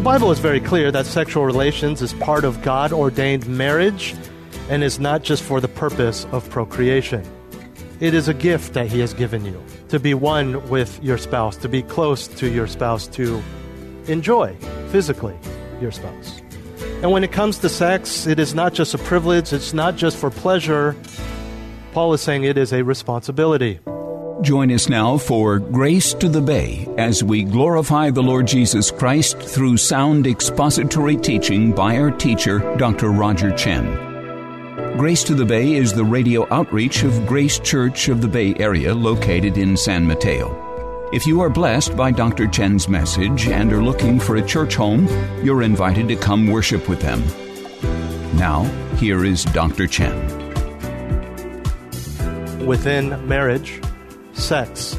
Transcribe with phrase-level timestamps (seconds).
[0.00, 4.14] The Bible is very clear that sexual relations is part of God ordained marriage
[4.70, 7.22] and is not just for the purpose of procreation.
[8.00, 11.54] It is a gift that He has given you to be one with your spouse,
[11.58, 13.42] to be close to your spouse, to
[14.06, 14.56] enjoy
[14.88, 15.36] physically
[15.82, 16.40] your spouse.
[17.02, 20.16] And when it comes to sex, it is not just a privilege, it's not just
[20.16, 20.96] for pleasure.
[21.92, 23.80] Paul is saying it is a responsibility.
[24.42, 29.38] Join us now for Grace to the Bay as we glorify the Lord Jesus Christ
[29.38, 33.10] through sound expository teaching by our teacher, Dr.
[33.10, 33.84] Roger Chen.
[34.96, 38.94] Grace to the Bay is the radio outreach of Grace Church of the Bay Area
[38.94, 41.10] located in San Mateo.
[41.12, 42.46] If you are blessed by Dr.
[42.46, 45.06] Chen's message and are looking for a church home,
[45.44, 47.22] you're invited to come worship with them.
[48.38, 48.64] Now,
[48.96, 49.86] here is Dr.
[49.86, 50.16] Chen.
[52.66, 53.80] Within marriage,
[54.40, 54.98] sex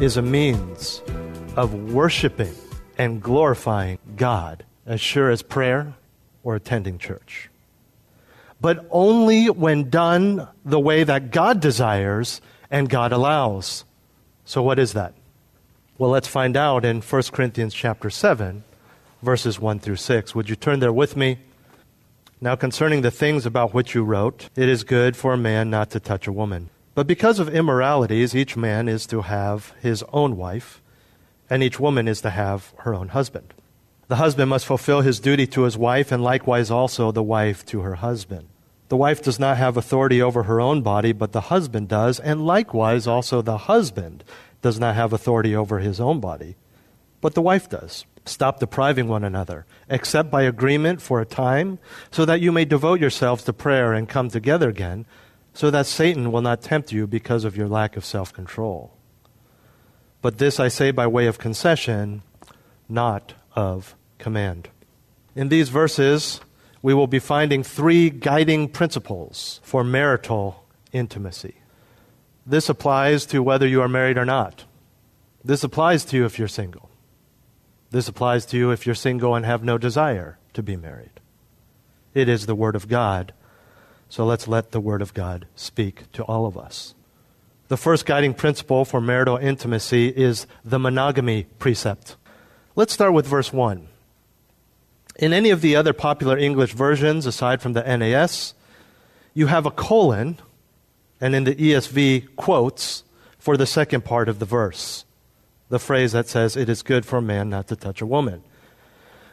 [0.00, 1.02] is a means
[1.56, 2.54] of worshiping
[2.98, 5.94] and glorifying God as sure as prayer
[6.44, 7.48] or attending church.
[8.60, 12.40] But only when done the way that God desires
[12.70, 13.84] and God allows.
[14.44, 15.14] So what is that?
[15.98, 18.62] Well, let's find out in 1 Corinthians chapter 7,
[19.22, 20.34] verses 1 through 6.
[20.34, 21.38] Would you turn there with me?
[22.40, 25.90] Now, concerning the things about which you wrote, it is good for a man not
[25.90, 26.70] to touch a woman.
[26.94, 30.82] But because of immoralities, each man is to have his own wife,
[31.48, 33.54] and each woman is to have her own husband.
[34.08, 37.80] The husband must fulfill his duty to his wife, and likewise also the wife to
[37.80, 38.48] her husband.
[38.90, 42.44] The wife does not have authority over her own body, but the husband does, and
[42.44, 44.22] likewise also the husband
[44.60, 46.56] does not have authority over his own body,
[47.22, 48.04] but the wife does.
[48.26, 51.78] Stop depriving one another, except by agreement for a time,
[52.10, 55.06] so that you may devote yourselves to prayer and come together again
[55.54, 58.96] so that Satan will not tempt you because of your lack of self control.
[60.20, 62.22] But this I say by way of concession,
[62.88, 64.68] not of command.
[65.34, 66.40] In these verses,
[66.80, 71.54] we will be finding three guiding principles for marital intimacy.
[72.46, 74.64] This applies to whether you are married or not.
[75.44, 76.90] This applies to you if you're single.
[77.90, 81.20] This applies to you if you're single and have no desire to be married.
[82.14, 83.32] It is the Word of God
[84.12, 86.94] so let's let the Word of God speak to all of us.
[87.68, 92.16] The first guiding principle for marital intimacy is the monogamy precept.
[92.76, 93.88] Let's start with verse 1.
[95.18, 98.52] In any of the other popular English versions, aside from the NAS,
[99.32, 100.36] you have a colon,
[101.18, 103.04] and in the ESV, quotes
[103.38, 105.06] for the second part of the verse.
[105.70, 108.42] The phrase that says, It is good for a man not to touch a woman.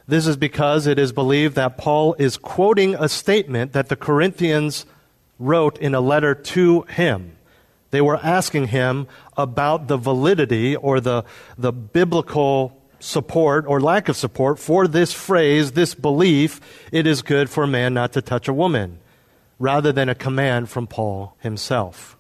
[0.10, 4.88] This is because it is believed that Paul is quoting a statement that the Corinthians
[5.38, 7.38] wrote in a letter to him.
[7.92, 9.06] They were asking him
[9.38, 11.26] about the validity or the,
[11.60, 16.60] the biblical support or lack of support for this phrase, this belief,
[16.92, 18.98] it is good for a man not to touch a woman,
[19.60, 22.18] rather than a command from Paul himself.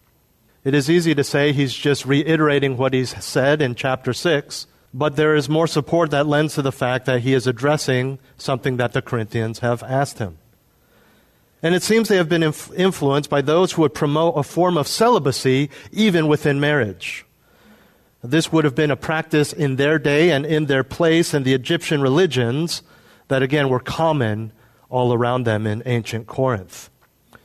[0.63, 5.15] It is easy to say he's just reiterating what he's said in chapter 6, but
[5.15, 8.93] there is more support that lends to the fact that he is addressing something that
[8.93, 10.37] the Corinthians have asked him.
[11.61, 14.77] And it seems they have been inf- influenced by those who would promote a form
[14.77, 17.25] of celibacy even within marriage.
[18.23, 21.53] This would have been a practice in their day and in their place in the
[21.53, 22.81] Egyptian religions
[23.27, 24.51] that, again, were common
[24.89, 26.89] all around them in ancient Corinth.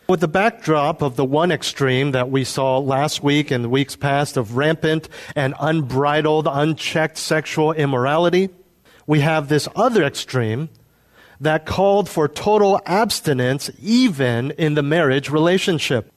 [0.07, 3.97] With the backdrop of the one extreme that we saw last week and the weeks
[3.97, 8.51] past of rampant and unbridled, unchecked sexual immorality,
[9.07, 10.69] we have this other extreme
[11.41, 16.13] that called for total abstinence even in the marriage relationship.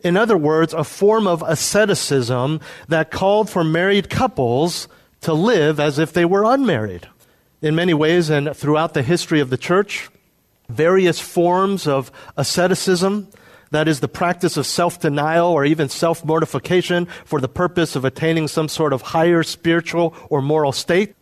[0.00, 4.88] In other words, a form of asceticism that called for married couples
[5.20, 7.08] to live as if they were unmarried.
[7.60, 10.08] In many ways, and throughout the history of the church,
[10.72, 13.28] various forms of asceticism,
[13.70, 18.04] that is the practice of self denial or even self mortification for the purpose of
[18.04, 21.14] attaining some sort of higher spiritual or moral state,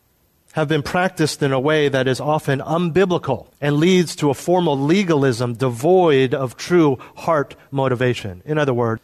[0.53, 4.77] have been practiced in a way that is often unbiblical and leads to a formal
[4.77, 8.43] legalism devoid of true heart motivation.
[8.45, 9.01] In other words,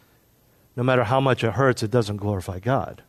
[0.75, 3.01] no matter how much it hurts, it doesn't glorify God.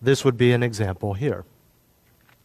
[0.00, 1.44] This would be an example here.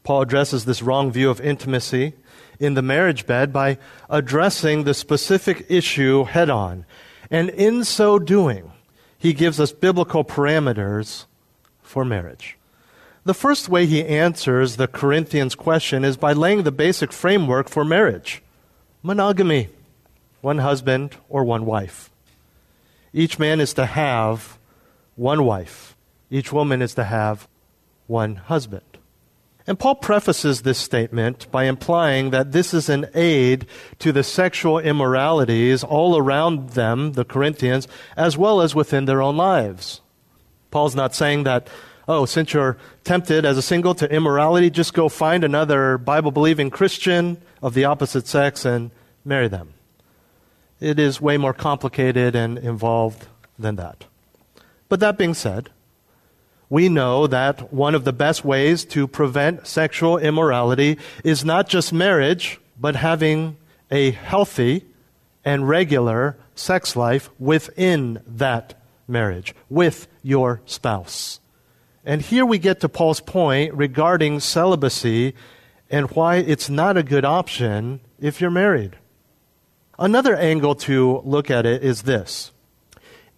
[0.04, 2.14] Paul addresses this wrong view of intimacy
[2.60, 3.78] in the marriage bed by
[4.10, 6.86] addressing the specific issue head on.
[7.32, 8.72] And in so doing,
[9.18, 11.26] he gives us biblical parameters
[11.82, 12.58] for marriage.
[13.26, 17.84] The first way he answers the Corinthians question is by laying the basic framework for
[17.84, 18.42] marriage
[19.02, 19.70] monogamy,
[20.42, 22.10] one husband or one wife.
[23.14, 24.58] Each man is to have
[25.16, 25.96] one wife,
[26.30, 27.48] each woman is to have
[28.08, 28.99] one husband.
[29.70, 33.68] And Paul prefaces this statement by implying that this is an aid
[34.00, 37.88] to the sexual immoralities all around them, the Corinthians,
[38.18, 40.02] as well as within their own lives.
[40.72, 41.68] Paul's not saying that,
[42.08, 46.72] oh, since you're tempted as a single to immorality, just go find another Bible believing
[46.72, 48.90] Christian of the opposite sex and
[49.24, 49.76] marry them.
[50.80, 53.28] It is way more complicated and involved
[53.60, 54.06] than that.
[54.88, 55.70] But that being said,
[56.70, 61.92] we know that one of the best ways to prevent sexual immorality is not just
[61.92, 63.58] marriage, but having
[63.90, 64.86] a healthy
[65.44, 71.40] and regular sex life within that marriage, with your spouse.
[72.06, 75.34] And here we get to Paul's point regarding celibacy
[75.90, 78.96] and why it's not a good option if you're married.
[79.98, 82.52] Another angle to look at it is this.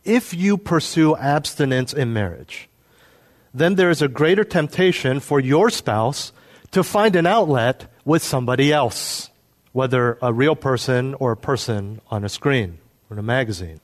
[0.04, 2.70] If you pursue abstinence in marriage,
[3.54, 6.32] then there is a greater temptation for your spouse
[6.72, 9.30] to find an outlet with somebody else,
[9.74, 13.82] whether a real person or a person on a screen or in a magazine.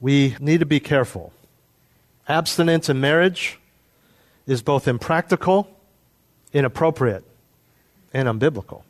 [0.00, 1.32] We need to be careful.
[2.28, 3.58] Abstinence in marriage
[4.46, 5.68] is both impractical,
[6.52, 7.24] inappropriate,
[8.12, 8.82] and unbiblical.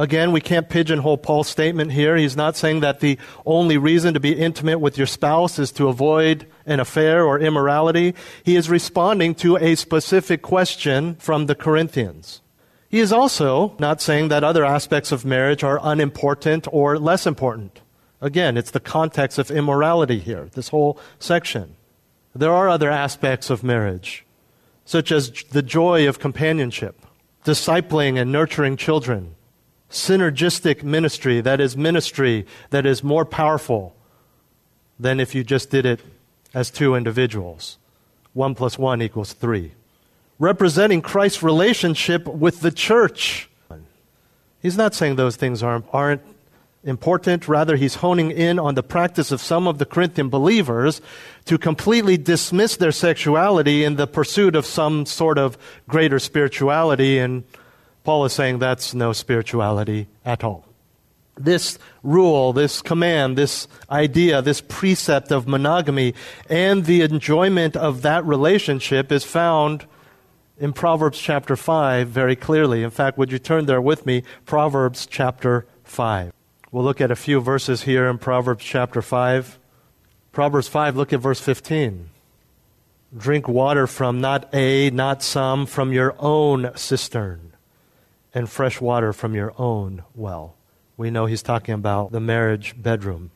[0.00, 2.16] Again, we can't pigeonhole Paul's statement here.
[2.16, 5.88] He's not saying that the only reason to be intimate with your spouse is to
[5.88, 8.14] avoid an affair or immorality.
[8.42, 12.40] He is responding to a specific question from the Corinthians.
[12.88, 17.82] He is also not saying that other aspects of marriage are unimportant or less important.
[18.22, 21.76] Again, it's the context of immorality here, this whole section.
[22.34, 24.24] There are other aspects of marriage,
[24.86, 27.04] such as the joy of companionship,
[27.44, 29.34] discipling and nurturing children,
[29.90, 33.94] synergistic ministry, that is, ministry that is more powerful
[34.98, 36.00] than if you just did it
[36.54, 37.78] as two individuals.
[38.32, 39.72] One plus one equals three.
[40.38, 43.48] Representing Christ's relationship with the church.
[44.62, 46.22] He's not saying those things aren't, aren't
[46.84, 47.48] important.
[47.48, 51.00] Rather, he's honing in on the practice of some of the Corinthian believers
[51.46, 55.58] to completely dismiss their sexuality in the pursuit of some sort of
[55.88, 57.44] greater spirituality and
[58.04, 60.64] Paul is saying that's no spirituality at all.
[61.36, 66.14] This rule, this command, this idea, this precept of monogamy
[66.48, 69.86] and the enjoyment of that relationship is found
[70.58, 72.82] in Proverbs chapter 5 very clearly.
[72.82, 74.22] In fact, would you turn there with me?
[74.44, 76.32] Proverbs chapter 5.
[76.72, 79.58] We'll look at a few verses here in Proverbs chapter 5.
[80.32, 82.10] Proverbs 5, look at verse 15.
[83.16, 87.49] Drink water from not a, not some, from your own cistern
[88.34, 90.56] and fresh water from your own well.
[90.96, 93.30] We know he's talking about the marriage bedroom.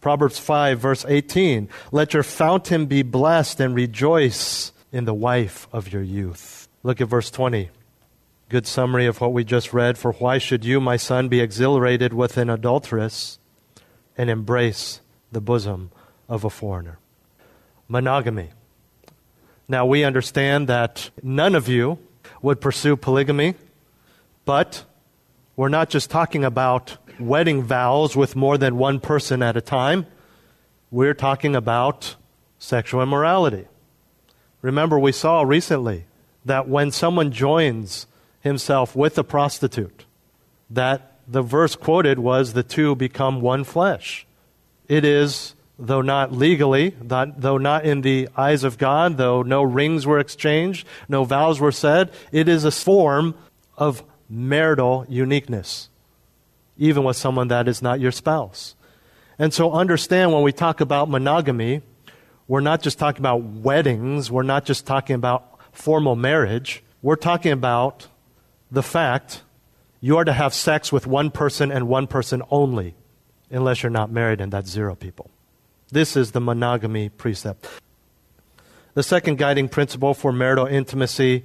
[0.00, 5.92] Proverbs 5, verse 18 Let your fountain be blessed and rejoice in the wife of
[5.92, 6.68] your youth.
[6.82, 7.70] Look at verse 20.
[8.48, 9.98] Good summary of what we just read.
[9.98, 13.38] For why should you, my son, be exhilarated with an adulteress
[14.16, 15.00] and embrace
[15.32, 15.90] the bosom
[16.28, 16.98] of a foreigner?
[17.88, 18.50] Monogamy.
[19.66, 21.98] Now, we understand that none of you
[22.42, 23.54] would pursue polygamy
[24.44, 24.84] but
[25.56, 30.06] we're not just talking about wedding vows with more than one person at a time.
[30.90, 32.16] We're talking about
[32.58, 33.66] sexual immorality.
[34.62, 36.06] Remember, we saw recently
[36.44, 38.06] that when someone joins
[38.40, 40.04] himself with a prostitute,
[40.70, 44.26] that the verse quoted was the two become one flesh.
[44.88, 49.62] It is, though not legally, not, though not in the eyes of God, though no
[49.62, 53.34] rings were exchanged, no vows were said, it is a form
[53.76, 55.88] of marital uniqueness,
[56.76, 58.74] even with someone that is not your spouse.
[59.38, 61.82] And so understand when we talk about monogamy,
[62.46, 67.52] we're not just talking about weddings, we're not just talking about formal marriage, we're talking
[67.52, 68.08] about
[68.70, 69.42] the fact
[70.00, 72.94] you are to have sex with one person and one person only,
[73.50, 75.30] unless you're not married, and that's zero people.
[75.90, 77.66] This is the monogamy precept.
[78.94, 81.44] The second guiding principle for marital intimacy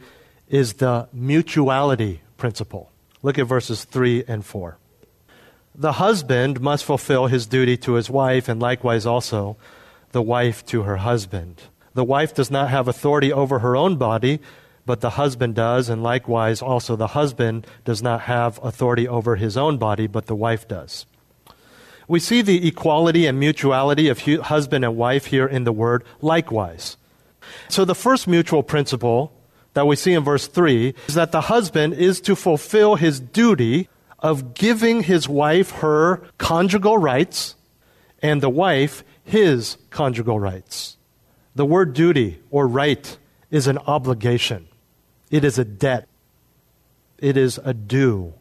[0.49, 2.91] is the mutuality principle.
[3.21, 4.77] Look at verses 3 and 4.
[5.75, 9.57] The husband must fulfill his duty to his wife, and likewise also
[10.11, 11.61] the wife to her husband.
[11.93, 14.39] The wife does not have authority over her own body,
[14.85, 19.55] but the husband does, and likewise also the husband does not have authority over his
[19.55, 21.05] own body, but the wife does.
[22.07, 26.97] We see the equality and mutuality of husband and wife here in the word likewise.
[27.67, 29.31] So the first mutual principle
[29.73, 33.87] that we see in verse 3 is that the husband is to fulfill his duty
[34.19, 37.55] of giving his wife her conjugal rights
[38.21, 40.97] and the wife his conjugal rights.
[41.55, 43.17] The word duty or right
[43.51, 44.67] is an obligation,
[45.31, 46.07] it is a debt,
[47.17, 48.33] it is a due.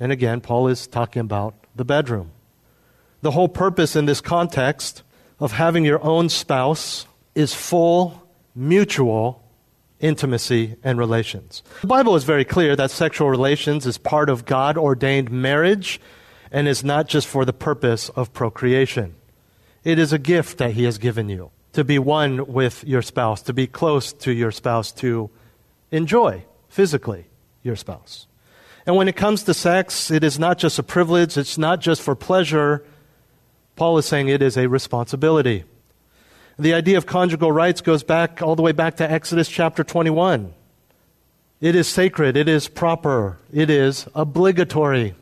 [0.00, 2.30] And again, Paul is talking about the bedroom.
[3.20, 5.02] The whole purpose in this context
[5.40, 8.22] of having your own spouse is full,
[8.54, 9.42] mutual
[10.00, 11.62] intimacy and relations.
[11.80, 16.00] The Bible is very clear that sexual relations is part of God ordained marriage
[16.50, 19.14] and is not just for the purpose of procreation.
[19.84, 23.42] It is a gift that He has given you to be one with your spouse,
[23.42, 25.30] to be close to your spouse, to
[25.90, 27.26] enjoy physically
[27.62, 28.26] your spouse.
[28.86, 32.00] And when it comes to sex, it is not just a privilege, it's not just
[32.00, 32.84] for pleasure.
[33.76, 35.64] Paul is saying it is a responsibility.
[36.60, 40.52] The idea of conjugal rights goes back all the way back to Exodus chapter 21.
[41.60, 45.14] It is sacred, it is proper, it is obligatory.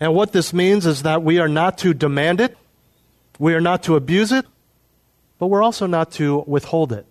[0.00, 2.58] And what this means is that we are not to demand it,
[3.38, 4.44] we are not to abuse it,
[5.38, 7.06] but we're also not to withhold it.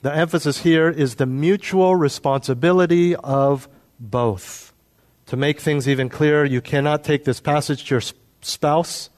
[0.00, 3.68] The emphasis here is the mutual responsibility of
[4.00, 4.72] both.
[5.26, 8.02] To make things even clearer, you cannot take this passage to your
[8.40, 9.10] spouse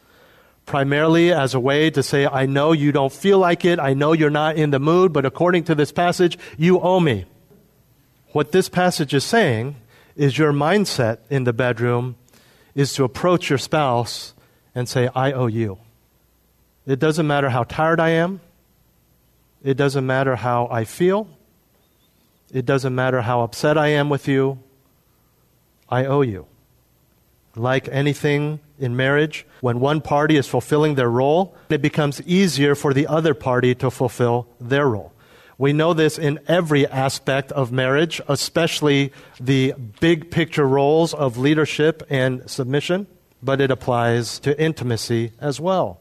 [0.67, 4.13] primarily as a way to say, I know you don't feel like it, I know
[4.13, 7.27] you're not in the mood, but according to this passage, you owe me.
[8.33, 9.77] What this passage is saying
[10.17, 12.17] is your mindset in the bedroom
[12.75, 14.35] is to approach your spouse
[14.75, 15.79] and say, I owe you.
[16.87, 18.41] It doesn't matter how tired I am.
[19.63, 21.29] It doesn't matter how I feel.
[22.53, 24.59] It doesn't matter how upset I am with you.
[25.89, 26.47] I owe you.
[27.57, 32.93] Like anything in marriage, when one party is fulfilling their role, it becomes easier for
[32.93, 35.13] the other party to fulfill their role.
[35.57, 42.03] We know this in every aspect of marriage, especially the big picture roles of leadership
[42.11, 43.07] and submission,
[43.41, 46.01] but it applies to intimacy as well.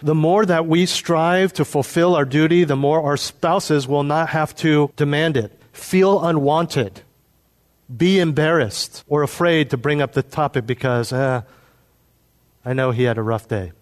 [0.00, 4.30] The more that we strive to fulfill our duty, the more our spouses will not
[4.30, 7.02] have to demand it, feel unwanted,
[7.94, 11.40] be embarrassed or afraid to bring up the topic because, eh,
[12.64, 13.72] I know he had a rough day.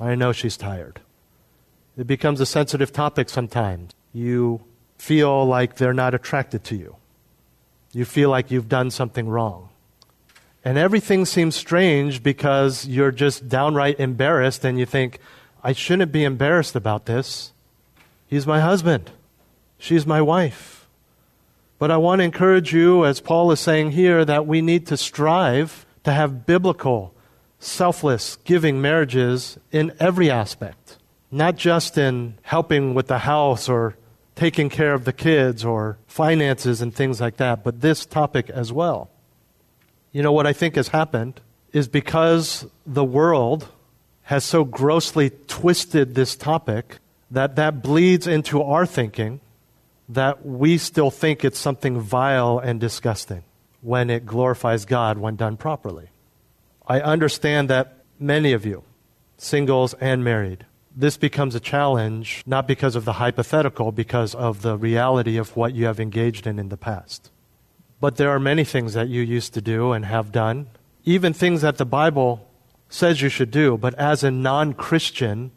[0.00, 1.00] I know she's tired.
[1.96, 3.92] It becomes a sensitive topic sometimes.
[4.12, 4.62] You
[4.98, 6.96] feel like they're not attracted to you.
[7.92, 9.70] You feel like you've done something wrong.
[10.64, 15.18] And everything seems strange because you're just downright embarrassed and you think,
[15.62, 17.52] I shouldn't be embarrassed about this.
[18.26, 19.10] He's my husband.
[19.78, 20.75] She's my wife.
[21.78, 24.96] But I want to encourage you, as Paul is saying here, that we need to
[24.96, 27.14] strive to have biblical,
[27.58, 30.96] selfless, giving marriages in every aspect,
[31.30, 33.96] not just in helping with the house or
[34.36, 38.72] taking care of the kids or finances and things like that, but this topic as
[38.72, 39.10] well.
[40.12, 41.40] You know, what I think has happened
[41.72, 43.68] is because the world
[44.22, 46.98] has so grossly twisted this topic
[47.30, 49.40] that that bleeds into our thinking
[50.08, 53.42] that we still think it's something vile and disgusting
[53.80, 56.10] when it glorifies God when done properly.
[56.86, 58.84] I understand that many of you,
[59.36, 64.78] singles and married, this becomes a challenge not because of the hypothetical, because of the
[64.78, 67.30] reality of what you have engaged in in the past.
[68.00, 70.68] But there are many things that you used to do and have done,
[71.04, 72.48] even things that the Bible
[72.88, 75.50] says you should do, but as a non Christian,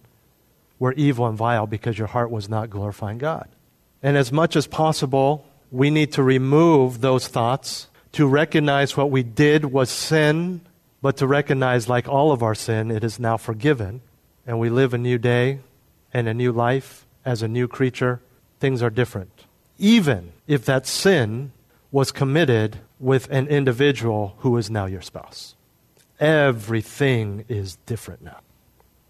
[0.79, 3.49] were evil and vile because your heart was not glorifying God.
[4.01, 9.23] And as much as possible, we need to remove those thoughts to recognize what we
[9.23, 10.61] did was sin
[11.01, 14.01] but to recognize, like all of our sin, it is now forgiven,
[14.45, 15.59] and we live a new day
[16.13, 18.21] and a new life as a new creature.
[18.59, 19.45] Things are different.
[19.77, 21.51] Even if that sin
[21.91, 25.55] was committed with an individual who is now your spouse.
[26.19, 28.39] Everything is different now.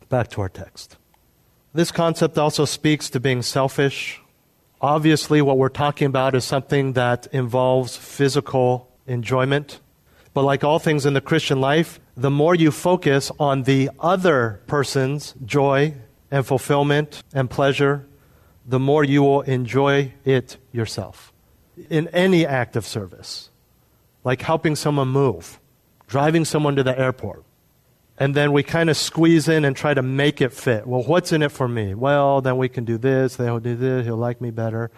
[0.09, 0.97] Back to our text.
[1.73, 4.21] This concept also speaks to being selfish.
[4.81, 9.79] Obviously, what we're talking about is something that involves physical enjoyment
[10.33, 14.61] but like all things in the Christian life, the more you focus on the other
[14.67, 15.95] person's joy
[16.31, 18.05] and fulfillment and pleasure,
[18.65, 21.33] the more you will enjoy it yourself.
[21.89, 23.49] In any act of service,
[24.23, 25.59] like helping someone move,
[26.07, 27.43] driving someone to the airport,
[28.19, 30.85] and then we kind of squeeze in and try to make it fit.
[30.85, 31.93] Well, what's in it for me?
[31.93, 34.91] Well, then we can do this, then he'll do this, he'll like me better.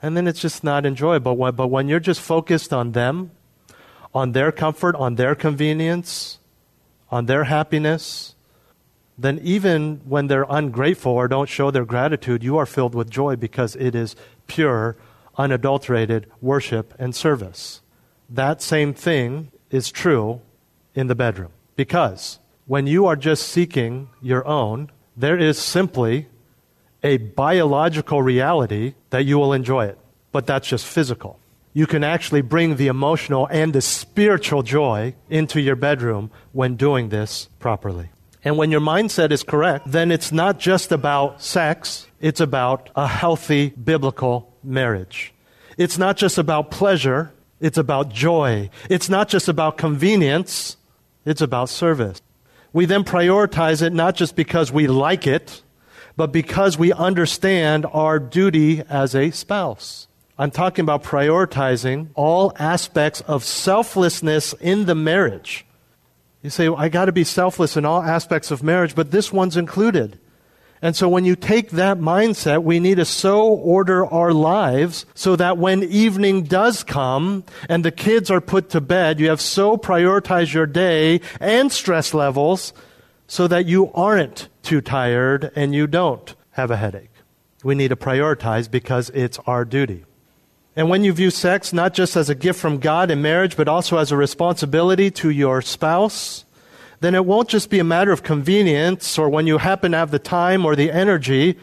[0.00, 1.34] And then it's just not enjoyable.
[1.52, 3.30] But when you're just focused on them,
[4.14, 6.38] on their comfort, on their convenience,
[7.10, 8.34] on their happiness,
[9.18, 13.36] then even when they're ungrateful or don't show their gratitude, you are filled with joy
[13.36, 14.96] because it is pure,
[15.36, 17.82] unadulterated worship and service.
[18.30, 20.40] That same thing is true
[20.94, 21.50] in the bedroom.
[21.76, 26.26] Because when you are just seeking your own, there is simply
[27.02, 29.98] a biological reality that you will enjoy it.
[30.32, 31.38] But that's just physical.
[31.72, 37.10] You can actually bring the emotional and the spiritual joy into your bedroom when doing
[37.10, 38.08] this properly.
[38.42, 43.06] And when your mindset is correct, then it's not just about sex, it's about a
[43.06, 45.34] healthy biblical marriage.
[45.76, 48.70] It's not just about pleasure, it's about joy.
[48.88, 50.76] It's not just about convenience,
[51.24, 52.20] it's about service.
[52.72, 55.62] We then prioritize it not just because we like it,
[56.16, 60.08] but because we understand our duty as a spouse.
[60.38, 65.64] I'm talking about prioritizing all aspects of selflessness in the marriage.
[66.42, 69.32] You say, well, I got to be selfless in all aspects of marriage, but this
[69.32, 70.18] one's included.
[70.82, 75.34] And so when you take that mindset, we need to so order our lives so
[75.36, 79.76] that when evening does come and the kids are put to bed, you have so
[79.76, 82.72] prioritized your day and stress levels
[83.26, 87.10] so that you aren't too tired and you don't have a headache.
[87.64, 90.04] We need to prioritize because it's our duty.
[90.76, 93.66] And when you view sex not just as a gift from God in marriage, but
[93.66, 96.44] also as a responsibility to your spouse,
[97.00, 100.10] then it won't just be a matter of convenience or when you happen to have
[100.10, 101.58] the time or the energy.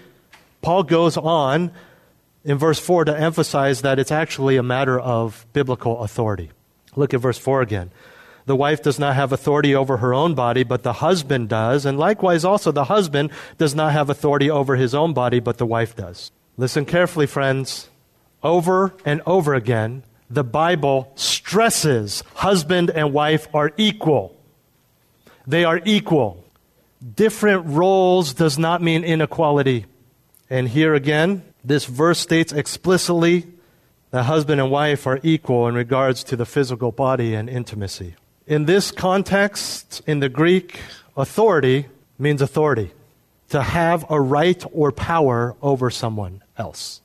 [0.61, 1.71] Paul goes on
[2.43, 6.51] in verse 4 to emphasize that it's actually a matter of biblical authority.
[6.95, 7.91] Look at verse 4 again.
[8.45, 11.85] The wife does not have authority over her own body, but the husband does.
[11.85, 15.65] And likewise, also, the husband does not have authority over his own body, but the
[15.65, 16.31] wife does.
[16.57, 17.89] Listen carefully, friends
[18.43, 24.35] over and over again, the Bible stresses husband and wife are equal.
[25.45, 26.43] They are equal.
[27.15, 29.85] Different roles does not mean inequality.
[30.49, 33.47] And here again, this verse states explicitly
[34.11, 38.15] that husband and wife are equal in regards to the physical body and intimacy.
[38.45, 40.79] In this context, in the Greek,
[41.17, 41.87] authority
[42.19, 42.91] means authority,
[43.49, 47.01] to have a right or power over someone else.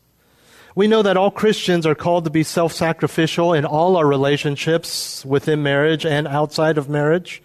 [0.75, 5.25] We know that all Christians are called to be self sacrificial in all our relationships
[5.25, 7.43] within marriage and outside of marriage.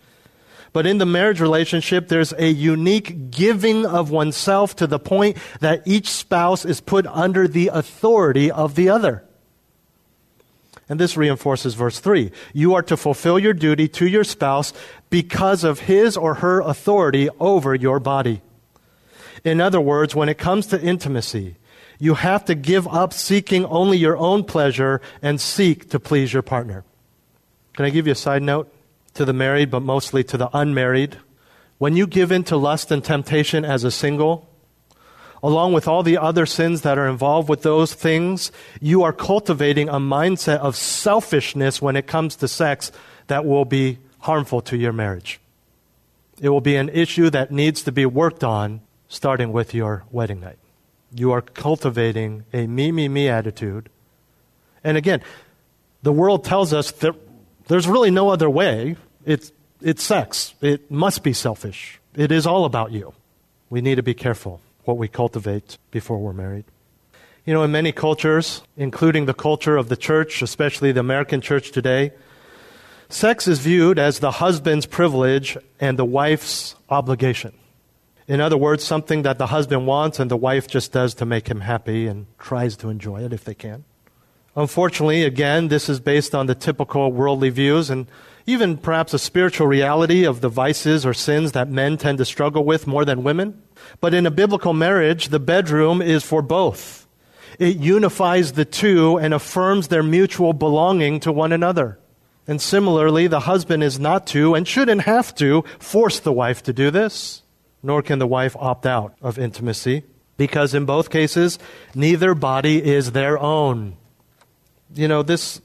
[0.73, 5.83] But in the marriage relationship, there's a unique giving of oneself to the point that
[5.86, 9.23] each spouse is put under the authority of the other.
[10.89, 12.31] And this reinforces verse 3.
[12.53, 14.73] You are to fulfill your duty to your spouse
[15.12, 18.41] because of his or her authority over your body.
[19.43, 21.55] In other words, when it comes to intimacy,
[21.99, 26.41] you have to give up seeking only your own pleasure and seek to please your
[26.41, 26.83] partner.
[27.73, 28.72] Can I give you a side note
[29.13, 31.17] to the married, but mostly to the unmarried?
[31.78, 34.49] When you give in to lust and temptation as a single,
[35.41, 39.89] along with all the other sins that are involved with those things, you are cultivating
[39.89, 42.91] a mindset of selfishness when it comes to sex
[43.28, 45.39] that will be harmful to your marriage.
[46.41, 50.39] It will be an issue that needs to be worked on starting with your wedding
[50.39, 50.58] night
[51.15, 53.89] you are cultivating a me, me, me attitude.
[54.84, 55.21] And again,
[56.02, 57.15] the world tells us that
[57.67, 58.95] there's really no other way.
[59.26, 60.54] It's, it's sex.
[60.62, 61.99] It must be selfish.
[62.15, 63.13] It is all about you.
[63.69, 66.65] We need to be careful what we cultivate before we're married.
[67.45, 71.71] You know, in many cultures, including the culture of the church, especially the American church
[71.71, 72.12] today,
[73.10, 77.54] sex is viewed as the husband's privilege and the wife's obligation.
[78.28, 81.47] In other words, something that the husband wants and the wife just does to make
[81.47, 83.84] him happy and tries to enjoy it if they can.
[84.55, 88.07] Unfortunately, again, this is based on the typical worldly views and
[88.45, 92.63] even perhaps a spiritual reality of the vices or sins that men tend to struggle
[92.63, 93.61] with more than women.
[93.99, 97.07] But in a biblical marriage, the bedroom is for both.
[97.57, 101.99] It unifies the two and affirms their mutual belonging to one another.
[102.47, 106.73] And similarly, the husband is not to and shouldn't have to force the wife to
[106.73, 107.43] do this
[107.83, 110.03] nor can the wife opt out of intimacy,
[110.37, 111.59] because in both cases,
[111.93, 113.97] neither body is their own.
[114.95, 115.62] You know, this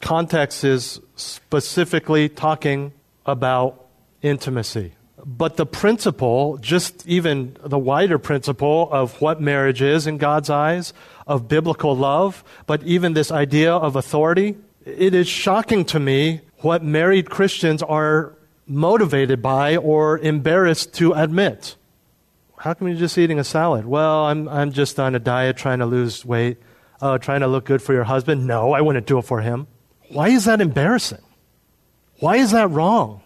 [0.00, 2.92] context is specifically talking
[3.24, 3.86] about
[4.22, 4.94] intimacy.
[5.24, 10.92] But the principle, just even the wider principle of what marriage is in God's eyes,
[11.26, 16.82] of biblical love, but even this idea of authority, it is shocking to me what
[16.82, 18.34] married Christians are
[18.66, 21.76] motivated by or embarrassed to admit.
[22.58, 23.86] How come you're just eating a salad?
[23.86, 26.58] Well, I'm, I'm just on a diet trying to lose weight.
[27.00, 28.46] Uh, trying to look good for your husband.
[28.46, 29.66] No, I wouldn't do it for him.
[30.10, 31.22] Why is that embarrassing?
[32.20, 33.22] Why is that wrong?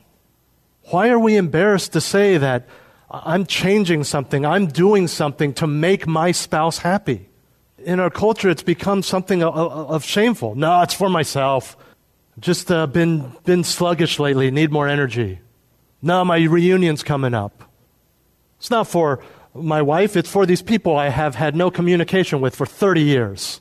[0.90, 2.66] Why are we embarrassed to say that
[3.10, 7.28] I'm changing something, I'm doing something to make my spouse happy?
[7.78, 10.54] In our culture, it's become something of, of shameful.
[10.54, 11.76] No, it's for myself.
[12.38, 15.40] Just uh, been, been sluggish lately, need more energy.
[16.00, 17.64] No, my reunion's coming up.
[18.58, 19.22] It's not for
[19.54, 23.60] my wife, it's for these people I have had no communication with for 30 years.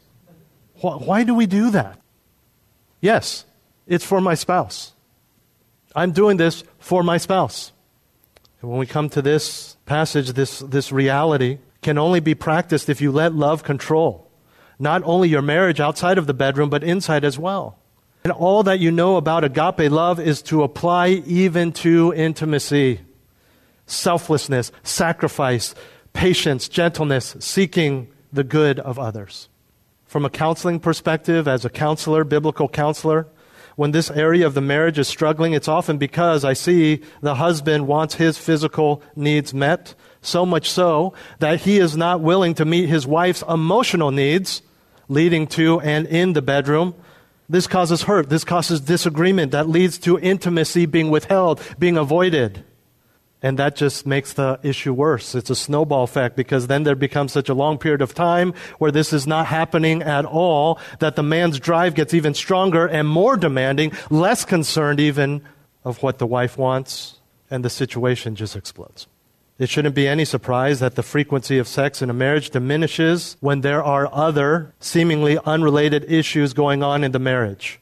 [0.81, 1.99] Why, do we do that?
[2.99, 3.45] Yes,
[3.87, 4.93] it's for my spouse.
[5.95, 7.71] I'm doing this for my spouse.
[8.61, 13.01] And when we come to this passage, this, this reality can only be practiced if
[13.01, 14.31] you let love control
[14.81, 17.77] not only your marriage outside of the bedroom, but inside as well.
[18.23, 23.01] And all that you know about agape love is to apply even to intimacy
[23.85, 25.75] selflessness, sacrifice,
[26.13, 29.49] patience, gentleness, seeking the good of others.
[30.11, 33.27] From a counseling perspective, as a counselor, biblical counselor,
[33.77, 37.87] when this area of the marriage is struggling, it's often because I see the husband
[37.87, 42.89] wants his physical needs met, so much so that he is not willing to meet
[42.89, 44.61] his wife's emotional needs,
[45.07, 46.93] leading to and in the bedroom.
[47.47, 48.27] This causes hurt.
[48.27, 52.65] This causes disagreement that leads to intimacy being withheld, being avoided.
[53.43, 55.33] And that just makes the issue worse.
[55.33, 58.91] It's a snowball effect because then there becomes such a long period of time where
[58.91, 63.37] this is not happening at all that the man's drive gets even stronger and more
[63.37, 65.41] demanding, less concerned even
[65.83, 69.07] of what the wife wants, and the situation just explodes.
[69.57, 73.61] It shouldn't be any surprise that the frequency of sex in a marriage diminishes when
[73.61, 77.79] there are other seemingly unrelated issues going on in the marriage.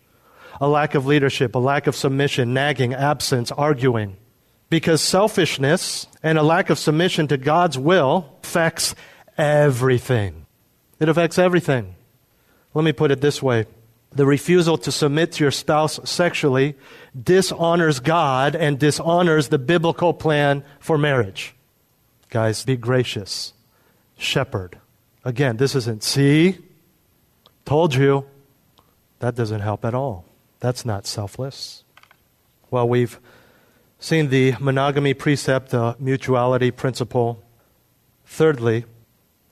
[0.62, 4.16] A lack of leadership, a lack of submission, nagging, absence, arguing
[4.70, 8.96] because selfishness and a lack of submission to God's will affects
[9.38, 10.46] everything.
[11.00, 11.96] It affects everything.
[12.74, 13.66] Let me put it this way
[14.12, 16.76] the refusal to submit to your spouse sexually
[17.22, 21.54] dishonors God and dishonors the biblical plan for marriage.
[22.30, 23.54] Guys, be gracious.
[24.18, 24.80] Shepherd.
[25.24, 26.58] Again, this isn't, see,
[27.66, 28.26] told you.
[29.20, 30.26] That doesn't help at all.
[30.60, 31.84] That's not selfless.
[32.72, 33.20] Well, we've
[34.02, 37.44] Seeing the monogamy precept, the mutuality principle.
[38.26, 38.86] Thirdly,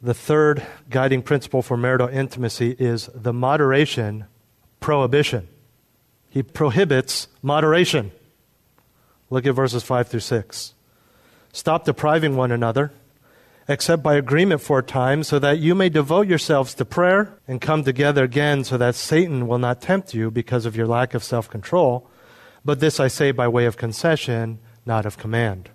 [0.02, 4.26] the third guiding principle for marital intimacy is the moderation
[4.80, 5.50] prohibition.
[6.30, 8.14] He prohibits moderation.
[9.30, 10.74] Look at verses 5 through 6.
[11.52, 12.94] Stop depriving one another,
[13.68, 17.60] except by agreement for a time, so that you may devote yourselves to prayer and
[17.60, 21.24] come together again, so that Satan will not tempt you because of your lack of
[21.24, 22.10] self control
[22.68, 25.70] but this I say by way of concession, not of command.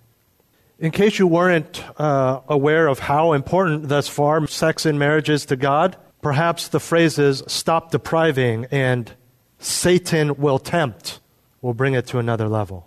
[0.79, 5.47] In case you weren't uh, aware of how important thus far sex in marriage is
[5.47, 9.11] to God, perhaps the phrases stop depriving and
[9.59, 11.21] Satan will tempt
[11.63, 12.87] will bring it to another level.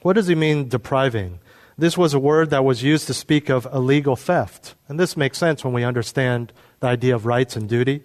[0.00, 1.40] What does he mean, depriving?
[1.76, 4.76] This was a word that was used to speak of illegal theft.
[4.88, 8.02] And this makes sense when we understand the idea of rights and duty.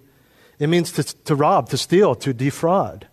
[0.58, 3.08] It means to, to rob, to steal, to defraud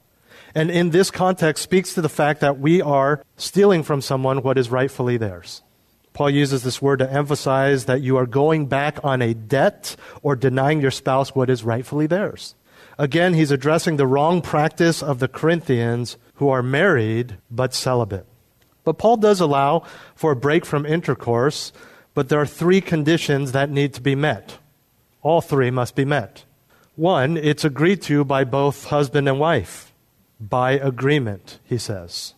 [0.56, 4.58] and in this context speaks to the fact that we are stealing from someone what
[4.58, 5.62] is rightfully theirs.
[6.14, 10.36] Paul uses this word to emphasize that you are going back on a debt or
[10.36, 12.56] denying your spouse what is rightfully theirs.
[12.98, 18.26] Again, he's addressing the wrong practice of the Corinthians who are married but celibate.
[18.84, 19.84] But Paul does allow
[20.16, 21.72] for a break from intercourse,
[22.14, 24.58] but there are three conditions that need to be met.
[25.22, 26.44] All three must be met.
[26.96, 29.89] One, it's agreed to by both husband and wife
[30.40, 32.34] by agreement, he says.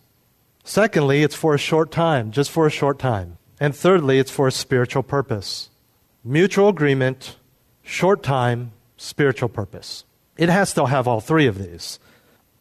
[0.64, 3.38] Secondly, it's for a short time, just for a short time.
[3.60, 5.70] And thirdly, it's for a spiritual purpose.
[6.24, 7.36] Mutual agreement,
[7.82, 10.04] short time, spiritual purpose.
[10.36, 11.98] It has to have all three of these.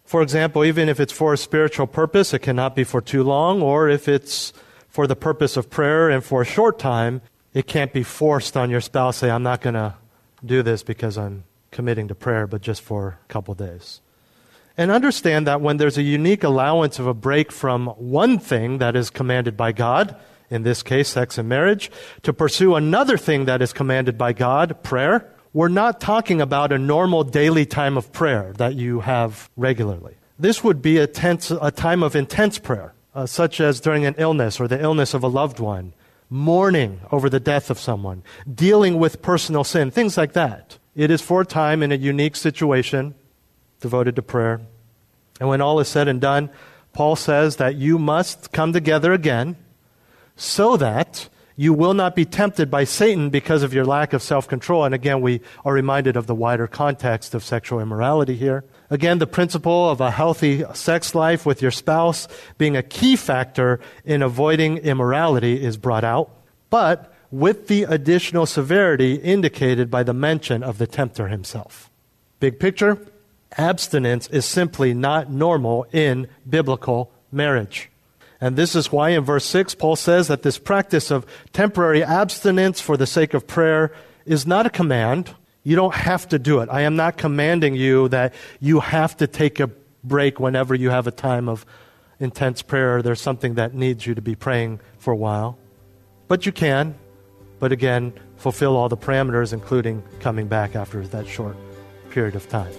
[0.03, 3.61] For example, even if it's for a spiritual purpose, it cannot be for too long,
[3.61, 4.51] or if it's
[4.89, 7.21] for the purpose of prayer and for a short time,
[7.53, 9.17] it can't be forced on your spouse.
[9.17, 9.95] Say, I'm not going to
[10.45, 14.01] do this because I'm committing to prayer, but just for a couple days.
[14.77, 18.95] And understand that when there's a unique allowance of a break from one thing that
[18.95, 20.15] is commanded by God,
[20.49, 21.91] in this case, sex and marriage,
[22.23, 26.77] to pursue another thing that is commanded by God, prayer, we're not talking about a
[26.77, 30.15] normal daily time of prayer that you have regularly.
[30.39, 34.15] This would be a, tense, a time of intense prayer, uh, such as during an
[34.17, 35.93] illness or the illness of a loved one,
[36.29, 40.77] mourning over the death of someone, dealing with personal sin, things like that.
[40.95, 43.13] It is for a time in a unique situation
[43.81, 44.61] devoted to prayer.
[45.39, 46.49] And when all is said and done,
[46.93, 49.57] Paul says that you must come together again
[50.35, 54.47] so that you will not be tempted by Satan because of your lack of self
[54.47, 54.83] control.
[54.83, 58.63] And again, we are reminded of the wider context of sexual immorality here.
[58.89, 63.79] Again, the principle of a healthy sex life with your spouse being a key factor
[64.05, 66.31] in avoiding immorality is brought out,
[66.69, 71.89] but with the additional severity indicated by the mention of the tempter himself.
[72.39, 72.97] Big picture
[73.57, 77.89] abstinence is simply not normal in biblical marriage.
[78.39, 82.81] And this is why in verse 6, Paul says that this practice of temporary abstinence
[82.81, 83.93] for the sake of prayer
[84.25, 85.35] is not a command.
[85.63, 86.69] You don't have to do it.
[86.71, 89.69] I am not commanding you that you have to take a
[90.03, 91.65] break whenever you have a time of
[92.19, 93.03] intense prayer.
[93.03, 95.59] There's something that needs you to be praying for a while.
[96.27, 96.95] But you can.
[97.59, 101.55] But again, fulfill all the parameters, including coming back after that short
[102.09, 102.73] period of time.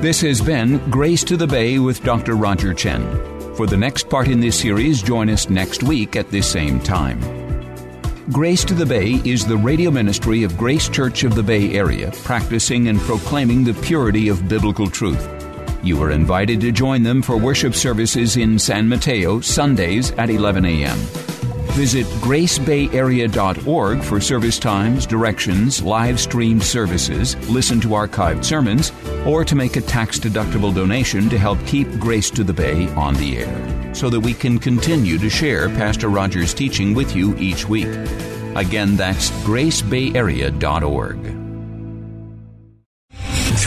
[0.00, 2.34] This has been Grace to the Bay with Dr.
[2.34, 3.02] Roger Chen.
[3.54, 7.20] For the next part in this series, join us next week at this same time.
[8.32, 12.10] Grace to the Bay is the radio ministry of Grace Church of the Bay Area,
[12.24, 15.28] practicing and proclaiming the purity of biblical truth.
[15.82, 20.64] You are invited to join them for worship services in San Mateo, Sundays at 11
[20.64, 21.29] a.m.
[21.70, 28.92] Visit gracebayarea.org for service times, directions, live streamed services, listen to archived sermons,
[29.24, 33.14] or to make a tax deductible donation to help keep Grace to the Bay on
[33.14, 37.66] the air, so that we can continue to share Pastor Rogers' teaching with you each
[37.66, 37.88] week.
[38.56, 41.49] Again, that's gracebayarea.org.